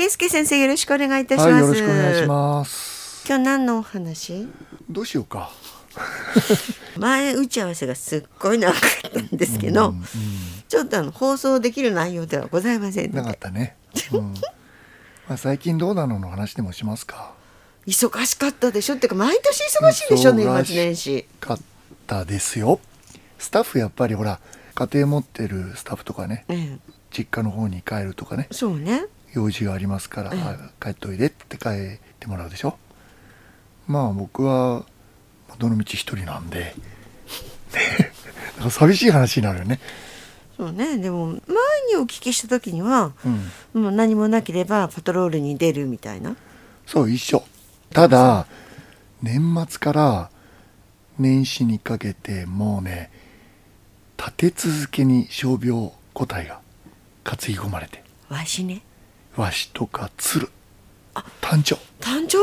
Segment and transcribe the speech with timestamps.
[0.00, 3.22] 圭介先生よろしくお願いいたします、はい、よろしくお願いします。
[3.28, 4.48] 今日何のお話？
[4.88, 5.50] どうしようか。
[6.96, 10.04] 前打ち合わせがすっごい長かったんですけど、うんうん
[10.68, 13.76] ちょっとあの放送できる内容ではございませんなかったね。
[14.12, 14.34] うん。
[15.28, 17.34] まあ最近どうなのの話でもしますか。
[17.86, 18.94] 忙しかったでしょ？
[18.94, 20.32] っていうか毎年忙しいでしょ？
[20.32, 21.26] 年末年始。
[21.40, 21.58] かっ
[22.06, 22.80] たですよ。
[23.38, 24.40] スタッフやっぱりほら
[24.74, 26.78] 家庭持ってるスタッフとかね、え
[27.10, 30.30] 実家の方に帰るとかね、えそうね用事がありますから、
[30.80, 31.72] 帰っておいでって帰っ
[32.18, 32.76] てもらうでしょ？
[33.86, 34.84] まあ僕は
[35.58, 36.74] どの道一人なんで、
[38.70, 39.80] 寂しい話になるよね。
[40.56, 40.98] そうね。
[40.98, 43.12] でも前にお聞きした時には
[43.74, 43.82] うん。
[43.82, 46.36] もう何もなければパトロールに出るみたいな。
[46.86, 47.42] そう一緒。
[47.92, 48.46] ただ
[49.22, 50.30] 年末から
[51.18, 53.10] 年始にかけてもうね
[54.16, 56.60] 立て続けに傷病個体が
[57.24, 58.02] 担ぎ込まれて。
[58.28, 58.82] わしね
[59.40, 60.50] ワシとか鶴。
[61.40, 62.38] 単調誕生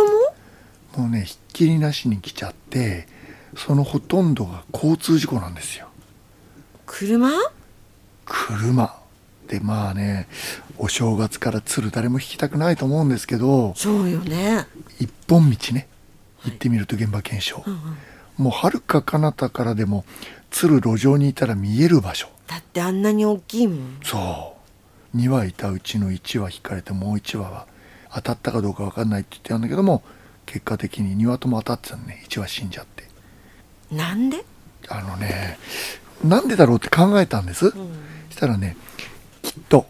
[0.95, 1.03] も？
[1.03, 3.07] もうねひっきりなしに来ちゃって
[3.55, 5.87] そのほとんどが交通事故なんですよ。
[6.87, 7.29] 車？
[8.25, 8.99] 車。
[9.47, 10.27] でまあね
[10.77, 14.65] お正月から鶴誰も引きたくないと思うんですけどそうよね。
[14.99, 15.87] 一本道ね
[16.45, 17.79] 行ってみると現場検証、うんうん。
[18.37, 20.03] もう遥か彼方からでも
[20.49, 22.27] 鶴路上にいたら見える場所。
[22.47, 23.99] だってあんなに大きいもん。
[24.03, 24.56] そう
[25.15, 27.67] 2羽いたうちの1羽引かれてもう1羽は
[28.13, 30.03] 当たったかどうか分かんないって言ってたんだけども
[30.45, 32.23] 結果的に2羽とも当たってたのね。
[32.27, 33.07] 1羽死んじゃって。
[33.91, 34.43] なんで、
[34.89, 35.57] あのね
[36.23, 37.73] なんでだろうって考えたんです、うん。
[38.29, 38.75] したらね
[39.41, 39.85] きっと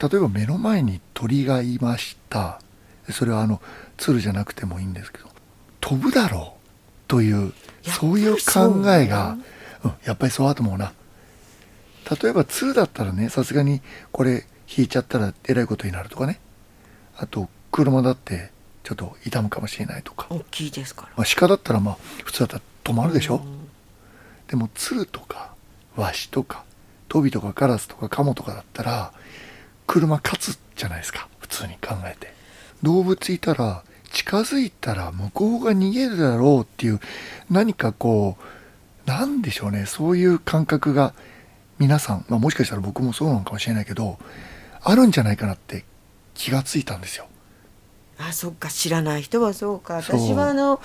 [0.00, 2.60] 例えば目の前に鳥がいました。
[3.10, 3.60] それはあの
[3.98, 5.28] 鶴じゃなくてもいいんですけど
[5.80, 6.68] 飛ぶだろう
[7.06, 9.36] というそういう考えが
[10.04, 10.94] やっぱりそうだと思うな
[12.08, 13.80] 例えば鶴だったらねさすがに
[14.12, 16.40] これ引いちゃったらえらいことになるとかね。
[17.16, 18.50] あと車だって
[18.82, 21.08] ちょっと傷むかもしれないとか、大きいですから。
[21.16, 23.68] まあ、鹿だったらまあ普通だったら止まるでしょ、うん。
[24.48, 25.54] でも鶴とか
[25.96, 26.64] ワシとか
[27.08, 29.12] トビとかカラスとかカモとかだったら
[29.86, 31.28] 車勝つじゃないですか。
[31.38, 32.34] 普通に考えて。
[32.82, 33.82] 動物いたら
[34.12, 37.00] 近づいたら向こうが逃げるだろうっていう
[37.50, 38.36] 何かこ
[39.06, 39.86] うなんでしょうね。
[39.86, 41.14] そういう感覚が
[41.84, 44.18] 皆さん、まあ、もしかしたら僕もそうなのかもしれないけど
[44.82, 45.84] あるんじゃないかなって
[46.32, 47.26] 気がついたんですよ。
[48.18, 49.96] あそっか知らない人はそうか。
[49.96, 50.80] 私はあの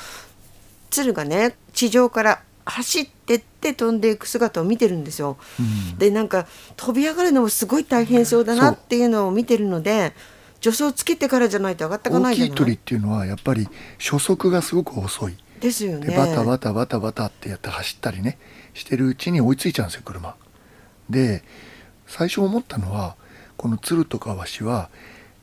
[0.90, 5.38] 鶴がね地上から走ってって飛んでいく姿を見てるんですよ。
[5.58, 5.64] う
[5.96, 5.98] ん。
[5.98, 10.14] でなんか飛び上がるのもすごい大変そうだなっていうのを見てるので
[10.62, 12.50] 助走つけてからじゃないと上がってかな大いじゃない？
[12.50, 15.38] きい鳥っていうのはやっぱり初速がすごく遅い。
[15.62, 16.08] ですよね。
[16.08, 18.38] でバタバタバタバタってやって走ったりね
[18.74, 20.36] してるうちに追いついちゃうんですよ車
[21.10, 21.44] で
[22.08, 23.16] 最初思ったのは
[23.58, 24.90] この鶴とかワシは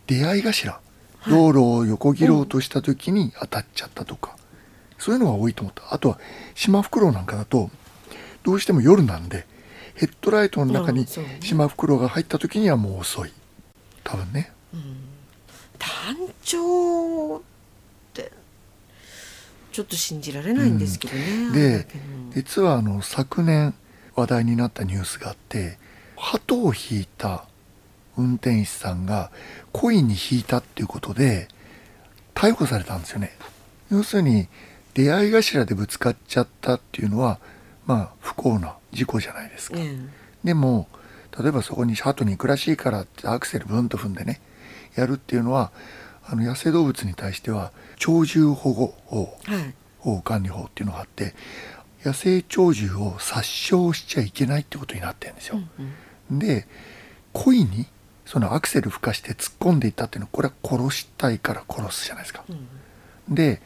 [0.06, 0.80] 出会い頭
[1.28, 4.36] 道路を横切ろうとした時に当たっちゃったとか、
[4.98, 5.92] そういうのが多いと思った。
[5.92, 6.20] あとは
[6.54, 7.70] シマフクロウなんかだと
[8.44, 9.46] どうしても夜なんで
[9.94, 11.06] ヘッドライトの中に
[11.40, 13.32] シマフクロウが入った時にはもう遅い。
[14.04, 14.52] 多分ね。
[15.78, 17.40] 単調っ
[18.14, 18.30] て
[19.72, 21.48] ちょっと信じられないんですけどね。
[21.50, 21.86] あれだで
[22.34, 23.74] 実はあの昨年
[24.16, 25.78] 話題になったニュースがあって
[26.16, 27.44] 鳩を引いた
[28.16, 29.30] 運転手さんが
[29.72, 31.48] 故意に引いたっていうことで
[32.34, 33.36] 逮捕されたんですよね。
[33.90, 34.48] 要するに
[34.94, 37.38] 出会い頭でぶつかっちゃったっていうのは
[37.84, 39.96] まあ不幸な事故じゃないですか、え
[40.42, 40.88] でも
[41.38, 44.40] 例えばそこに鳩に行くらしいからってアクセルブンと踏んでね
[44.94, 45.70] やるっていうのは
[46.24, 49.74] あの野生動物に対しては鳥獣保護法えはい。
[49.98, 51.34] 保護管理法っていうのがあって
[52.06, 55.58] 野生鳥獣を殺傷しちゃいけないってことになってるんですよ。
[55.78, 56.66] うんで
[57.32, 57.86] 故意に
[58.24, 62.44] そのアクセル吹かして突っ込んでいったっていうのはこれは殺したいから殺すじゃないですか。
[62.48, 63.60] うんで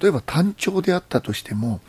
[0.00, 1.80] 例えば単調であったとしても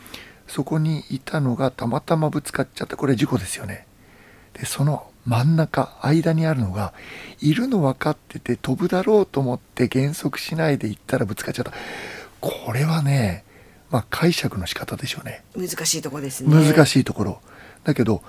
[0.46, 3.86] そこにいたのがたまたまぶつかっちゃったこれは事故ですよね。
[4.54, 6.94] でその真ん中間にあるのが
[7.40, 11.72] いるの分かってて飛ぶだろうと思って減速しないで行ったらぶつかっちゃった
[12.40, 13.44] これはね
[13.90, 16.54] まあ解釈の仕方でしょうね難しいとこですね。
[16.54, 16.86] 難い。
[16.86, 17.40] しいところ
[17.84, 18.22] だけど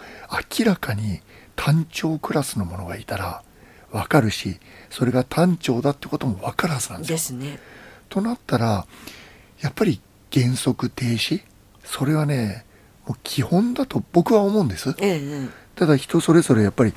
[0.58, 1.20] 明らかに
[1.56, 3.44] 単調クラスのものがいたら
[3.92, 4.60] 分かるし
[4.90, 7.60] それが単調だってことも分かるはずなんですよですね。
[8.08, 8.86] となったら
[9.62, 11.42] やっぱり減速停止？
[11.84, 12.66] それはね
[13.08, 15.50] もう基本だと僕は思うんですええええ
[15.80, 16.94] ただ人それぞれやっぱりい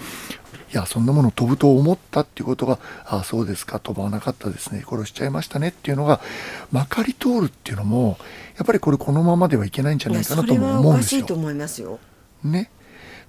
[0.72, 6.20] やそんなもの飛ぶと思ったっていうことがああそうですか飛ばなかったですね殺しちゃいましたねっていうのが
[6.72, 8.18] まかり通るっていうのも
[8.56, 11.34] やっぱりこれこのままではいけないんじゃないかなとも思うんですよかしいと。
[11.34, 12.00] 思いますよ。
[12.42, 12.72] ね、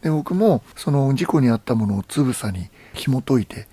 [0.01, 3.67] で僕もその事故に遭ったものをつぶさに紐解いて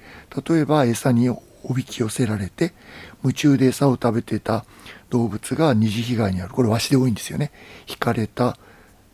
[0.47, 1.41] 例えば餌にお
[1.75, 2.75] びき寄せられて
[3.23, 4.67] 夢中で餌を食べてた
[5.09, 7.53] 動物が二次被害に遭うこれワシで多いんですよね
[7.89, 8.59] 引かれた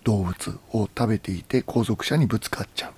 [0.06, 2.92] 動物を食べていて後続車にぶつかっちゃう。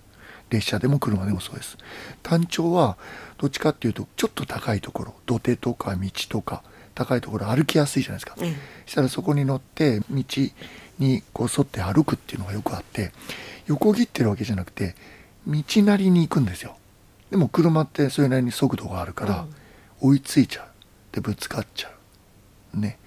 [0.51, 1.79] 列車でも車でもそうです。
[2.23, 2.99] 単調は
[3.39, 5.15] どっちかっていうとちょっと高いところ。
[5.25, 6.63] 土手とか道とか
[6.95, 10.25] 高いところ歩きやすいじゃないですか、うんしたらそこに乗って道
[10.99, 13.13] にこう沿って歩くっていうのがよくあって
[13.67, 14.95] 横切ってるわけじゃなくて
[15.47, 16.77] 道なりに行くんですよ。
[17.31, 19.47] でも車ってそれなりに速度があるから
[20.01, 20.67] 追いついちゃう。
[21.13, 21.91] でぶつかっちゃ
[22.75, 22.81] う。
[22.81, 22.99] ね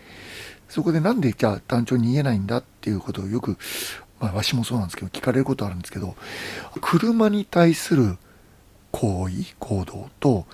[0.71, 3.57] そこでなんでじゃあ単調に逃げないんだっていうことをよく
[4.21, 6.15] まあわしもそうなんですけど聞かれることあるんですけど
[6.79, 8.17] 車に対する
[8.91, 10.45] 行為行動と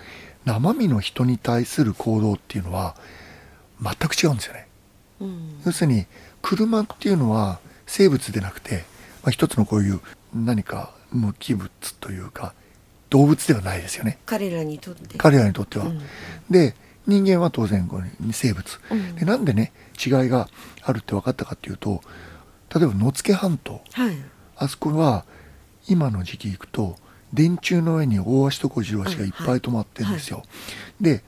[0.43, 2.95] 生身の人に対する行動っていうのは
[3.79, 4.67] 全く違うんですよね。
[5.19, 5.61] うん。
[5.65, 6.07] 要するに
[6.41, 8.85] 車っていうのは生物でなくて、
[9.23, 9.99] まあ、一つのこういう
[10.33, 12.53] 何か無機物というか
[13.09, 14.17] 動物ではないですよね。
[14.25, 15.17] 彼らにとって。
[15.17, 15.85] 彼らにとっては。
[15.85, 16.01] うん。
[16.49, 16.75] で
[17.07, 19.15] 人間は当然これ生物、うん。
[19.15, 19.71] でなんでね
[20.06, 20.50] 違いが
[20.83, 22.01] あるって分かったかっていうと
[22.75, 23.81] 例えば野付半島。
[23.94, 24.15] はい。
[24.57, 25.25] あそこは
[25.88, 26.98] 今の時期行くと
[27.33, 30.44] 電柱の上に大足と小白足がいっぱい止まってるんですよ。
[31.00, 31.24] で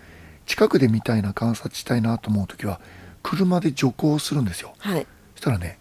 [0.45, 2.81] 近くで見たいな観察したいなと思う時は
[3.23, 4.73] 車で徐行するんですよ。
[4.79, 5.07] はい。
[5.35, 5.79] そしたらね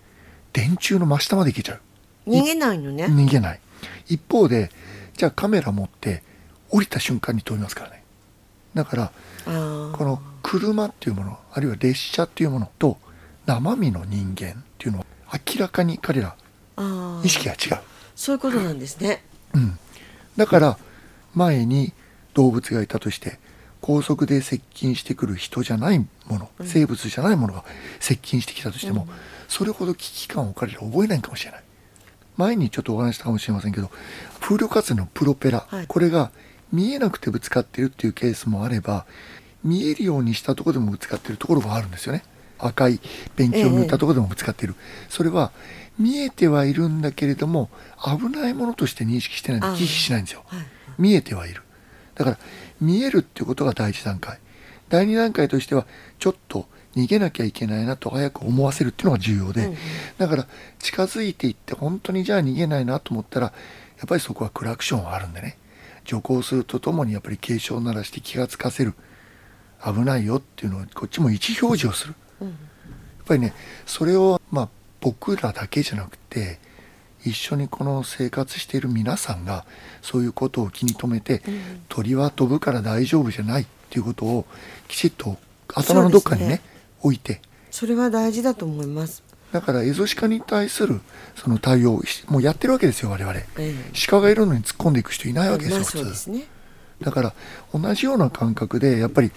[0.53, 1.81] 電柱の真下まで行けちゃう。
[2.27, 3.07] 逃げないのね。
[3.07, 3.61] 逃げない。
[4.07, 4.71] 一方で
[5.17, 6.23] じゃあカメラ持って
[6.71, 7.98] 降りた瞬間に撮りますからね
[8.79, 9.13] だから
[9.45, 12.97] この車っていうものあるいは列車っていうものと
[13.45, 16.37] 生身の人間っていうのは明らかに彼ら
[17.25, 17.83] 意識が違う。
[18.15, 19.25] そういうことなんですね。
[19.53, 19.77] うん、
[20.37, 20.79] だから
[21.35, 21.93] 前に
[22.35, 23.41] 動物がいたとして
[23.81, 26.67] 高速で接近してくる人じゃないもの、うん。
[26.67, 27.65] 生物じゃないものが
[27.99, 29.15] 接近してきたとしても、うん。
[29.49, 31.63] それほど危機感を彼ら覚えないかもしれない。
[32.37, 33.91] 前にちょっとお話ししたかもしれませんけど
[34.41, 35.87] 風力発電のプロペラ、はい。
[35.89, 36.31] これが
[36.73, 39.07] 見えなくてぶつかってるっていうケースもあれば
[39.65, 42.23] 見えるようにしたところでもぶつかってるところがあるんですよね。
[42.59, 43.01] 赤い
[43.37, 44.75] ペンキを塗ったところでもぶつかっている、
[45.09, 45.53] それは
[45.99, 47.71] 見えてはいるんだけれども
[48.03, 50.45] 危ないものとして認識してないんで忌避しないんですよ。
[50.47, 50.67] はい
[50.99, 51.63] 見えてはいる。
[52.17, 52.39] だから
[52.81, 54.39] 見えるっていうことが第一段階。
[54.89, 55.87] 第二段階としては
[56.19, 56.67] ちょっと
[56.97, 59.77] 逃げなきゃいけないなと早く思わせるっていうのが重要で、うんうん。
[60.19, 60.47] だから
[60.79, 63.53] 近づいていって本当にじゃあ逃げないなと思ったらや
[64.05, 65.57] っぱりそこはクラクションはあるんでね
[66.09, 68.95] 徐行するとともにやっぱり警鐘を鳴らして気がつかせる。
[69.85, 72.15] 危ないよっていうのをこっちも位置表示をする。
[72.41, 72.49] うん。
[72.49, 72.57] やっ
[73.27, 73.53] ぱりね
[73.85, 74.69] それをまあ
[75.01, 76.59] 僕らだけじゃなくて
[77.25, 79.67] 一緒にこの生活している皆さんが
[80.01, 81.83] そういうことを気に留めて、うん。
[81.91, 84.47] 鳥は飛ぶから大丈夫じゃないっていうことを
[84.89, 85.37] きちっと
[85.75, 86.63] 頭のどっかにねそうです
[87.03, 87.43] 置いて。
[87.71, 89.23] それは大事だと思います
[89.53, 91.01] だからエゾシカに対する
[91.35, 93.39] その対応もうやってるわけですよ我々。
[93.39, 93.75] ええ。
[94.09, 96.31] 鹿がいるのに突っ込んでいく人いないわけですよ、まあ普通。
[96.31, 96.45] ね
[97.01, 97.35] だから
[97.73, 99.31] 同じような感覚でやっぱり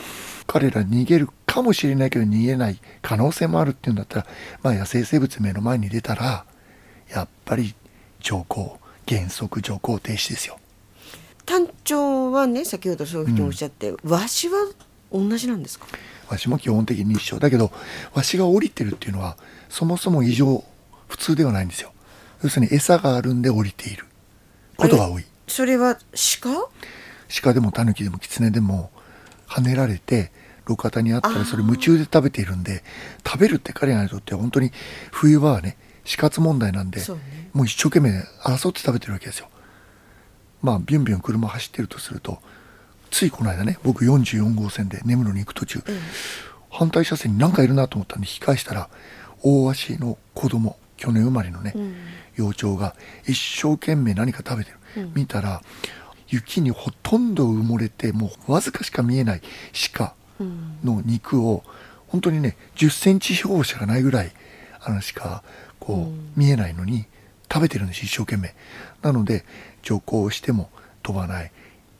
[0.48, 4.28] 彼ら逃げるかもしれないけど逃げない可能性もあるっていうんだったら、
[4.64, 6.46] まあ、野生生物目の前に出たら
[7.10, 7.76] やっぱり
[8.20, 10.58] 徐行原則徐行停止ですよ。
[11.46, 14.72] 単調はね先ほどそういうふうにおっしゃって、わしは
[15.12, 15.86] 同じなんですか？
[16.30, 17.38] わしも基本的に一緒。
[17.38, 17.72] だけど
[18.14, 19.38] わしが降りてるっていうのは
[19.72, 20.64] そもそも異常
[21.08, 21.94] 普通ではないんですよ。
[22.44, 24.06] 要するに餌があるんで降りている。
[24.76, 25.26] ことが多い。
[25.48, 25.98] それは
[26.42, 26.70] 鹿？
[27.42, 28.92] 鹿でもタヌキでもキツネでも
[29.48, 30.32] 跳ねられて
[30.68, 32.84] 路肩にあったらそれ夢中で食べているんで
[33.26, 34.72] 食べるって彼らにとっては本当に
[35.12, 37.06] 冬場はね死活問題なんでね。
[37.54, 38.10] もう一生懸命
[38.44, 39.48] 争って食べてるわけですよ。
[40.62, 42.40] まあビュンビュン車走ってるとすると
[43.10, 46.00] ついこの間ね僕44号線で根室に行く途中、うん。
[46.70, 48.90] 反対車線に何かいるなと思ったんで引き返したら
[49.44, 51.96] 大足の子供去年生まれのね、うん。
[52.36, 52.96] 幼鳥が
[53.28, 55.14] 一生懸命何か食べてる、うん。
[55.16, 55.62] 見たら
[56.28, 59.42] 雪にほとんど埋もれてもうわずかしか見えない
[59.94, 60.78] 鹿うん。
[60.84, 61.64] の肉を
[62.08, 64.32] 本当にね1 0センチ四方しかないぐらい
[64.82, 65.44] あの鹿
[65.80, 66.32] こう、うん。
[66.36, 67.06] 見えないのに
[67.52, 68.56] 食べてるんです一生懸命。
[69.02, 69.44] なので
[69.82, 70.70] 徐行しても
[71.04, 71.52] 飛ばない。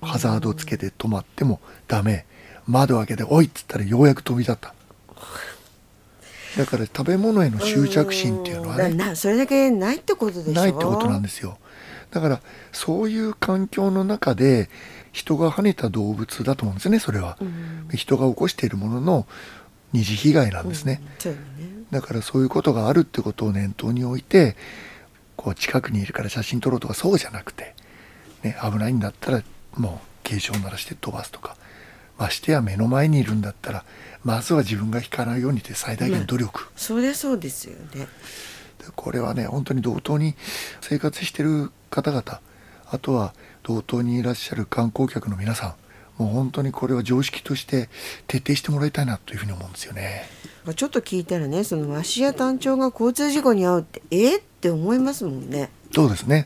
[0.02, 2.26] ハザードつけて止まってもダメ。
[2.68, 4.74] 窓開けて「おい!」っつったらようやく飛び立った
[6.58, 10.54] だから食べ物への執着心っていうのはねそれだけないってことでしょ？
[10.54, 11.58] ないってことなんですよ。
[12.12, 12.42] だから
[12.74, 14.70] そういう環境の中で
[15.14, 17.88] 人が跳ねた動物だと思うんですよねそれは、うん。
[17.94, 19.28] 人が起こしているものの
[19.94, 21.32] 二次被害なんですね、うん。
[21.32, 21.38] ね。
[21.90, 24.58] だからそういうことがあるってことを念頭に置いて
[25.38, 27.76] こう近くにいるから写真撮ろうとかそうじゃなくて、
[28.44, 29.42] ね、危ないんだったら
[29.78, 31.56] もう警鐘を鳴らして飛ばすとか
[32.22, 33.84] ましてや目の前にいるんだったら
[34.24, 38.08] まずは自分が引かないようにって最大限努力、そりゃそうですよね
[38.78, 40.36] でこれはね本当に同等に
[40.82, 42.40] 生活してる方々
[42.86, 45.76] あとは同等にいらっしゃる観光客の皆さ
[46.20, 47.90] んもう本当にこれは常識として
[48.28, 50.26] 徹底してもらいたいなというふうに思うんですよね。
[50.76, 55.72] ちょっと聞いたらねそのワシや単調が交通事故に遭うってえって思いますもんね。
[55.92, 56.46] そうですね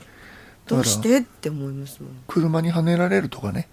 [0.68, 2.12] どうしてって思いますもん。
[2.28, 3.68] 車にはねられるとかね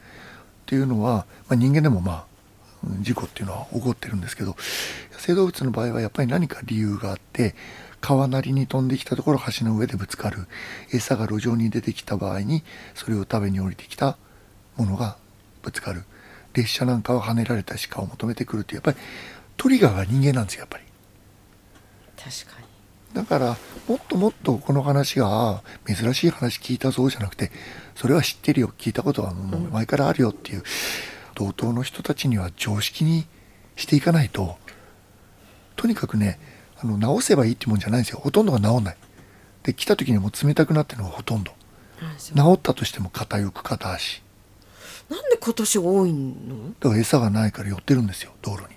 [0.62, 2.26] っていうのは、まあ、人間でもまあ
[3.00, 4.56] 事故っていうのは起こってるんですけど野
[5.18, 7.54] 生動物の場合はやっぱり何か理由があって
[8.00, 10.48] 川なりに飛んできたところ橋の上でぶつかる。
[10.92, 12.64] 餌が路上に出てきた場合に
[12.94, 14.18] それを食べに降りてきた
[14.76, 15.16] ものが
[15.62, 16.02] ぶつかる。
[16.52, 18.96] 列車なんかははねられた鹿を求めてくるってやっぱり
[19.56, 20.84] トリガーが人間なんですよやっぱり。
[22.16, 22.71] 確かに。
[23.14, 23.56] だから
[23.88, 27.50] もっともっとこの話が珍しい話聞いたぞじゃなくて
[27.94, 30.62] それは知ってるよ聞いたことはもう前からあるよっていう、
[31.34, 33.26] 同等の人たちには常識に
[33.76, 34.56] していかないと
[35.76, 36.38] とにかくね
[36.78, 38.20] あの直せばいいってもんじゃないんですよ。
[38.20, 38.96] ほとんどが治んない。
[39.62, 41.52] で来た時にもう冷たくなってるのがほとんど。
[42.18, 44.22] 治ったとしても片翼片足。
[45.08, 46.70] なんで今年多いの？
[46.80, 48.68] だから餌がないから寄ってるんですよ道路に。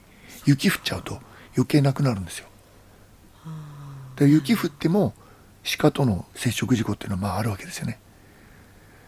[0.45, 1.19] 雪降っちゃうと
[1.55, 2.47] 余計なくなるんですよ
[4.15, 5.13] で雪降っても
[5.77, 7.99] 鹿との接触事故っていうのはまああるわけですよね。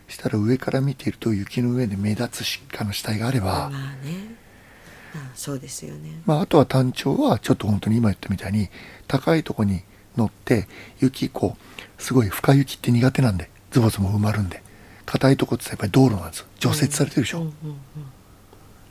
[0.07, 4.35] したら上から見ていると雪の上で目立つ鹿の死体があれば、まあね。
[5.15, 6.21] あそうですよね。
[6.25, 8.69] まあ、あとは単調はちょっと本当に今言ったみたいに
[9.07, 9.81] 高いとこに
[10.15, 10.67] 乗って
[10.99, 14.63] 雪こうすごい深雪って苦手なんでズボズボ埋まるんで
[15.05, 17.77] 硬いとこってやっぱり道路なんです除雪されてるでしょ、うんうんうん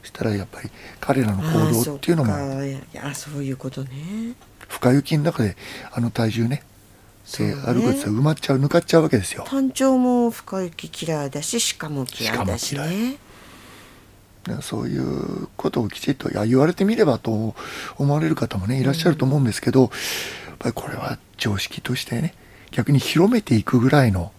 [0.06, 0.70] したらやっぱり
[1.00, 2.32] 彼らの行動っていうのも
[3.02, 4.34] あそういうことね
[4.68, 5.56] 深雪の中で
[5.92, 6.62] あの体重ね
[7.24, 7.54] そうね。
[7.54, 9.44] で歩くやつは埋まっちゃう抜かっちゃうわけですよ。
[9.46, 13.18] 単調も深雪嫌いだし鹿も嫌いだしね。
[14.46, 17.54] ねそういうことをきちっといや言われてみればと
[17.98, 19.90] 思われる方もねいらっしゃると思うんですけど、やっ
[20.58, 22.34] ぱりこれは常識としてね
[22.70, 24.32] 逆に広めていくぐらいの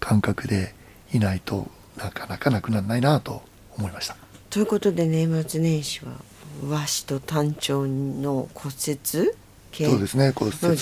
[0.00, 0.74] 感覚で
[1.12, 3.42] いないとなかなかなくならないなと
[3.78, 4.16] 思いました。
[4.50, 6.12] ということで年末年始は
[6.68, 9.30] 和紙と単調の骨折
[9.74, 9.86] 系。
[9.86, 10.78] そうですね骨折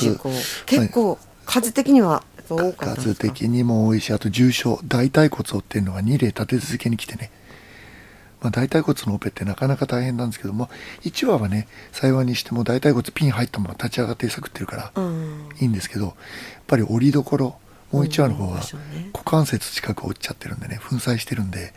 [0.67, 7.31] 結構数的には多かったん数的にも多いしあと重症大腿骨折っていうのが2例立て続けに来てね、
[8.41, 10.69] まあ、大腿骨のオペってなかなか大変なんですけども
[11.03, 15.49] 1話はね幸いにしても大腿骨ピン入ったまま立ち上がって餌食ってるからうん。
[15.61, 16.15] いいんですけどやっ
[16.67, 17.57] ぱり折りどころ
[17.91, 18.61] もう1話の方は
[19.13, 21.75] 股関節近く折っちゃってるんでね粉砕してるんで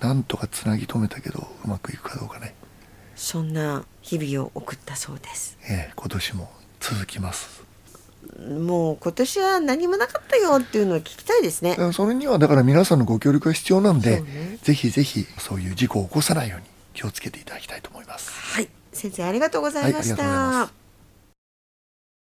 [0.00, 2.54] なんとかつなぎ止めたけどうまくいくかどうかね、
[3.16, 5.58] そんな日々を送ったそうです。
[5.68, 7.64] ええ今年も続きます。
[8.38, 11.76] もう今年は何もなかったよっていうのを聞きたいですね。
[11.92, 14.58] それにはだから皆さんのご協力が必要なんで、ね。
[14.62, 18.30] ぜひぜひそういう事故を起こさないように気をつけていただきたいと思います。
[18.30, 18.68] はい。
[18.92, 20.85] 先生ありがとうございましはい